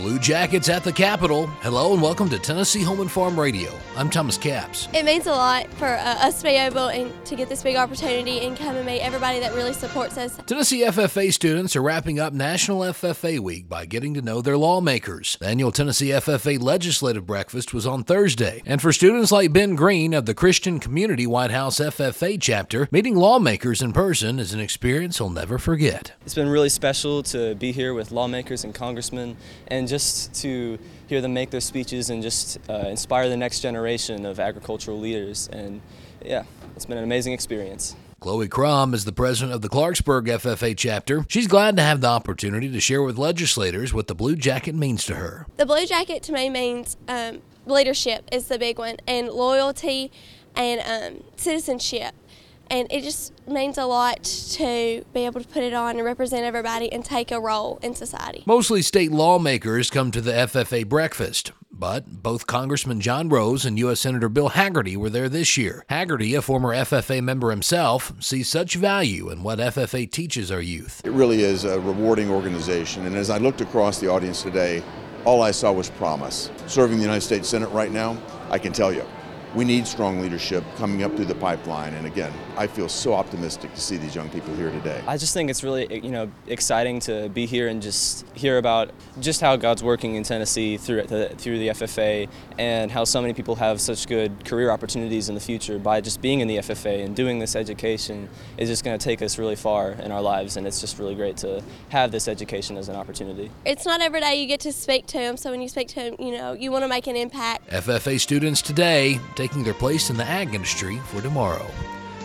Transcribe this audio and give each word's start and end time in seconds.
Blue 0.00 0.18
Jackets 0.18 0.70
at 0.70 0.82
the 0.82 0.90
Capitol. 0.90 1.46
Hello 1.60 1.92
and 1.92 2.00
welcome 2.00 2.30
to 2.30 2.38
Tennessee 2.38 2.82
Home 2.82 3.00
and 3.00 3.10
Farm 3.10 3.38
Radio. 3.38 3.70
I'm 3.98 4.08
Thomas 4.08 4.38
Capps. 4.38 4.88
It 4.94 5.04
means 5.04 5.26
a 5.26 5.32
lot 5.32 5.70
for 5.74 5.88
uh, 5.88 6.16
us 6.20 6.38
to 6.38 6.44
be 6.44 6.54
able 6.54 6.88
and 6.88 7.12
to 7.26 7.36
get 7.36 7.50
this 7.50 7.62
big 7.62 7.76
opportunity 7.76 8.40
and 8.46 8.56
come 8.56 8.76
and 8.76 8.86
meet 8.86 9.00
everybody 9.00 9.40
that 9.40 9.52
really 9.52 9.74
supports 9.74 10.16
us. 10.16 10.38
Tennessee 10.46 10.84
FFA 10.84 11.30
students 11.30 11.76
are 11.76 11.82
wrapping 11.82 12.18
up 12.18 12.32
National 12.32 12.80
FFA 12.80 13.40
Week 13.40 13.68
by 13.68 13.84
getting 13.84 14.14
to 14.14 14.22
know 14.22 14.40
their 14.40 14.56
lawmakers. 14.56 15.36
The 15.38 15.48
annual 15.48 15.70
Tennessee 15.70 16.08
FFA 16.08 16.58
Legislative 16.58 17.26
Breakfast 17.26 17.74
was 17.74 17.86
on 17.86 18.02
Thursday, 18.02 18.62
and 18.64 18.80
for 18.80 18.94
students 18.94 19.30
like 19.30 19.52
Ben 19.52 19.74
Green 19.74 20.14
of 20.14 20.24
the 20.24 20.32
Christian 20.32 20.80
Community 20.80 21.26
White 21.26 21.50
House 21.50 21.78
FFA 21.78 22.38
chapter, 22.40 22.88
meeting 22.90 23.16
lawmakers 23.16 23.82
in 23.82 23.92
person 23.92 24.38
is 24.38 24.54
an 24.54 24.60
experience 24.60 25.18
he'll 25.18 25.28
never 25.28 25.58
forget. 25.58 26.12
It's 26.22 26.34
been 26.34 26.48
really 26.48 26.70
special 26.70 27.22
to 27.24 27.54
be 27.54 27.70
here 27.70 27.92
with 27.92 28.10
lawmakers 28.10 28.64
and 28.64 28.74
congressmen 28.74 29.36
and 29.66 29.89
just 29.90 30.32
to 30.36 30.78
hear 31.08 31.20
them 31.20 31.34
make 31.34 31.50
their 31.50 31.60
speeches 31.60 32.08
and 32.08 32.22
just 32.22 32.58
uh, 32.70 32.86
inspire 32.88 33.28
the 33.28 33.36
next 33.36 33.60
generation 33.60 34.24
of 34.24 34.40
agricultural 34.40 34.98
leaders. 34.98 35.48
And 35.52 35.82
yeah, 36.24 36.44
it's 36.76 36.86
been 36.86 36.96
an 36.96 37.04
amazing 37.04 37.34
experience. 37.34 37.96
Chloe 38.20 38.48
Crum 38.48 38.92
is 38.94 39.04
the 39.04 39.12
president 39.12 39.54
of 39.54 39.62
the 39.62 39.68
Clarksburg 39.68 40.26
FFA 40.26 40.76
chapter. 40.76 41.24
She's 41.28 41.46
glad 41.46 41.76
to 41.76 41.82
have 41.82 42.00
the 42.00 42.06
opportunity 42.06 42.70
to 42.70 42.78
share 42.78 43.02
with 43.02 43.18
legislators 43.18 43.92
what 43.92 44.06
the 44.08 44.14
Blue 44.14 44.36
Jacket 44.36 44.74
means 44.74 45.04
to 45.06 45.14
her. 45.14 45.46
The 45.56 45.66
Blue 45.66 45.86
Jacket 45.86 46.22
to 46.24 46.32
me 46.32 46.50
means 46.50 46.96
um, 47.08 47.40
leadership 47.66 48.28
is 48.30 48.48
the 48.48 48.58
big 48.58 48.78
one, 48.78 48.96
and 49.08 49.28
loyalty 49.28 50.12
and 50.54 50.80
um, 50.82 51.24
citizenship 51.36 52.14
and 52.70 52.90
it 52.90 53.02
just 53.02 53.32
means 53.48 53.76
a 53.78 53.84
lot 53.84 54.22
to 54.22 55.04
be 55.12 55.26
able 55.26 55.40
to 55.40 55.48
put 55.48 55.62
it 55.62 55.74
on 55.74 55.96
and 55.96 56.04
represent 56.04 56.44
everybody 56.44 56.92
and 56.92 57.04
take 57.04 57.30
a 57.30 57.40
role 57.40 57.78
in 57.82 57.94
society. 57.94 58.42
Mostly 58.46 58.82
state 58.82 59.10
lawmakers 59.10 59.90
come 59.90 60.10
to 60.12 60.20
the 60.20 60.32
FFA 60.32 60.88
breakfast. 60.88 61.52
But 61.72 62.22
both 62.22 62.46
Congressman 62.46 63.00
John 63.00 63.30
Rose 63.30 63.64
and 63.64 63.78
U.S. 63.78 64.00
Senator 64.00 64.28
Bill 64.28 64.50
Hagerty 64.50 64.98
were 64.98 65.08
there 65.08 65.30
this 65.30 65.56
year. 65.56 65.86
Hagerty, 65.88 66.36
a 66.36 66.42
former 66.42 66.74
FFA 66.74 67.22
member 67.22 67.50
himself, 67.50 68.12
sees 68.20 68.50
such 68.50 68.74
value 68.74 69.30
in 69.30 69.42
what 69.42 69.60
FFA 69.60 70.10
teaches 70.10 70.50
our 70.50 70.60
youth. 70.60 71.00
It 71.06 71.12
really 71.12 71.42
is 71.42 71.64
a 71.64 71.80
rewarding 71.80 72.28
organization, 72.28 73.06
and 73.06 73.16
as 73.16 73.30
I 73.30 73.38
looked 73.38 73.62
across 73.62 73.98
the 73.98 74.08
audience 74.08 74.42
today, 74.42 74.82
all 75.24 75.42
I 75.42 75.52
saw 75.52 75.72
was 75.72 75.88
promise. 75.88 76.50
Serving 76.66 76.98
the 76.98 77.02
United 77.02 77.22
States 77.22 77.48
Senate 77.48 77.70
right 77.70 77.90
now, 77.90 78.20
I 78.50 78.58
can 78.58 78.74
tell 78.74 78.92
you, 78.92 79.06
we 79.54 79.64
need 79.64 79.86
strong 79.86 80.20
leadership 80.20 80.62
coming 80.76 81.02
up 81.02 81.14
through 81.16 81.24
the 81.24 81.34
pipeline. 81.34 81.94
And 81.94 82.06
again, 82.06 82.32
I 82.56 82.66
feel 82.66 82.88
so 82.88 83.14
optimistic 83.14 83.74
to 83.74 83.80
see 83.80 83.96
these 83.96 84.14
young 84.14 84.28
people 84.30 84.54
here 84.54 84.70
today. 84.70 85.02
I 85.06 85.16
just 85.16 85.34
think 85.34 85.50
it's 85.50 85.64
really, 85.64 86.02
you 86.02 86.10
know, 86.10 86.30
exciting 86.46 87.00
to 87.00 87.28
be 87.30 87.46
here 87.46 87.68
and 87.68 87.82
just 87.82 88.24
hear 88.34 88.58
about 88.58 88.90
just 89.18 89.40
how 89.40 89.56
God's 89.56 89.82
working 89.82 90.14
in 90.14 90.22
Tennessee 90.22 90.76
through 90.76 91.02
the, 91.02 91.30
through 91.36 91.58
the 91.58 91.68
FFA 91.68 92.28
and 92.58 92.90
how 92.90 93.04
so 93.04 93.20
many 93.20 93.34
people 93.34 93.56
have 93.56 93.80
such 93.80 94.06
good 94.06 94.44
career 94.44 94.70
opportunities 94.70 95.28
in 95.28 95.34
the 95.34 95.40
future 95.40 95.78
by 95.78 96.00
just 96.00 96.20
being 96.22 96.40
in 96.40 96.48
the 96.48 96.58
FFA 96.58 97.04
and 97.04 97.16
doing 97.16 97.38
this 97.38 97.56
education 97.56 98.28
is 98.56 98.68
just 98.68 98.84
going 98.84 98.96
to 98.96 99.02
take 99.02 99.20
us 99.20 99.38
really 99.38 99.56
far 99.56 99.92
in 99.92 100.12
our 100.12 100.22
lives. 100.22 100.56
And 100.56 100.66
it's 100.66 100.80
just 100.80 100.98
really 100.98 101.16
great 101.16 101.36
to 101.38 101.62
have 101.88 102.12
this 102.12 102.28
education 102.28 102.76
as 102.76 102.88
an 102.88 102.94
opportunity. 102.94 103.50
It's 103.64 103.84
not 103.84 104.00
every 104.00 104.20
day 104.20 104.40
you 104.40 104.46
get 104.46 104.60
to 104.60 104.72
speak 104.72 105.06
to 105.08 105.18
them, 105.18 105.36
so 105.36 105.50
when 105.50 105.60
you 105.60 105.68
speak 105.68 105.88
to 105.88 105.94
them, 105.96 106.16
you 106.20 106.36
know, 106.36 106.52
you 106.52 106.70
want 106.70 106.84
to 106.84 106.88
make 106.88 107.08
an 107.08 107.16
impact. 107.16 107.68
FFA 107.70 108.20
students 108.20 108.62
today 108.62 109.18
taking 109.40 109.62
their 109.64 109.72
place 109.72 110.10
in 110.10 110.18
the 110.18 110.24
ag 110.24 110.54
industry 110.54 110.98
for 111.06 111.22
tomorrow. 111.22 111.64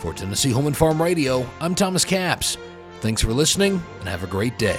For 0.00 0.12
Tennessee 0.12 0.50
Home 0.50 0.66
and 0.66 0.76
Farm 0.76 1.00
Radio, 1.00 1.48
I'm 1.58 1.74
Thomas 1.74 2.04
Capps. 2.04 2.58
Thanks 3.00 3.22
for 3.22 3.32
listening 3.32 3.82
and 4.00 4.08
have 4.10 4.24
a 4.24 4.26
great 4.26 4.58
day. 4.58 4.78